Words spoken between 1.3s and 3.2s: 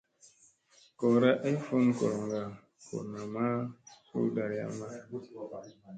ay fun goloŋga ,goo